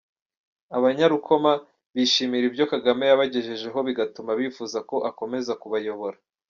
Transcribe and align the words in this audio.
Abanyarukoma 0.77 1.51
bishimira 1.95 2.43
ibyo 2.47 2.65
Kagame 2.73 3.03
yabagejejeho 3.07 3.79
bigatuma 3.87 4.31
bifuza 4.39 4.77
ko 4.89 4.95
akomeza 5.09 5.53
kubayobora. 5.61 6.17